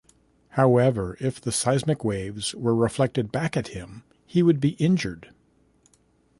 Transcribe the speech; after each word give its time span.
However, 0.57 1.15
if 1.19 1.39
the 1.39 1.51
seismic 1.51 2.03
waves 2.03 2.55
were 2.55 2.73
reflected 2.73 3.31
back 3.31 3.55
at 3.55 3.67
him, 3.67 4.01
he 4.25 4.41
would 4.41 4.59
be 4.59 4.69
injured. 4.79 5.31